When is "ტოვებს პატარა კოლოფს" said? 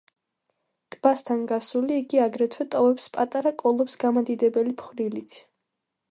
2.75-3.97